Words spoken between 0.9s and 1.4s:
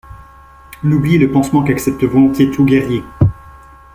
est le